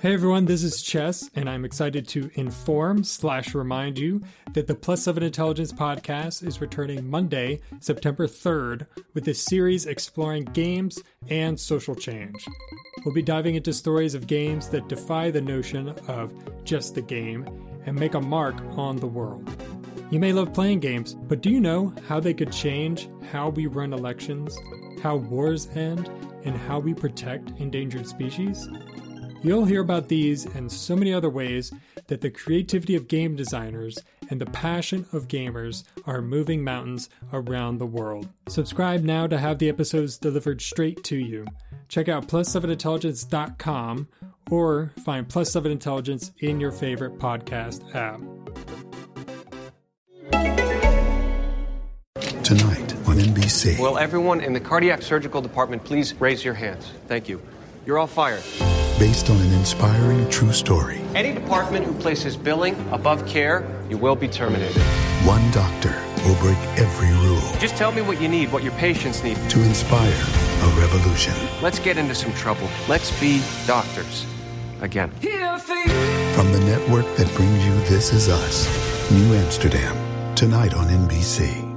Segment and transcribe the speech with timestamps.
[0.00, 4.22] Hey everyone, this is Chess, and I'm excited to inform slash remind you
[4.54, 10.46] that the Plus 7 Intelligence podcast is returning Monday, September 3rd, with a series exploring
[10.46, 12.48] games and social change.
[13.04, 16.32] We'll be diving into stories of games that defy the notion of
[16.64, 17.44] just the game
[17.84, 19.50] and make a mark on the world.
[20.10, 23.66] You may love playing games, but do you know how they could change how we
[23.66, 24.56] run elections,
[25.02, 26.08] how wars end,
[26.46, 28.66] and how we protect endangered species?
[29.42, 31.72] You'll hear about these and so many other ways
[32.08, 37.78] that the creativity of game designers and the passion of gamers are moving mountains around
[37.78, 38.28] the world.
[38.48, 41.46] Subscribe now to have the episodes delivered straight to you.
[41.88, 44.08] Check out plus7intelligence.com
[44.50, 48.20] or find Plus 7 Intelligence in your favorite podcast app.
[52.44, 53.78] Tonight on NBC.
[53.78, 56.92] Will everyone in the cardiac surgical department please raise your hands?
[57.06, 57.40] Thank you.
[57.86, 58.42] You're all fired.
[58.98, 61.00] Based on an inspiring true story.
[61.14, 64.80] Any department who places billing above care, you will be terminated.
[65.24, 65.94] One doctor
[66.26, 69.36] will break every rule Just tell me what you need, what your patients need.
[69.50, 70.12] to inspire
[70.62, 71.32] a revolution.
[71.62, 72.68] Let's get into some trouble.
[72.88, 74.26] Let's be doctors.
[74.82, 75.10] Again.
[75.10, 78.66] From the network that brings you This Is Us,
[79.10, 79.96] New Amsterdam,
[80.34, 81.69] tonight on NBC.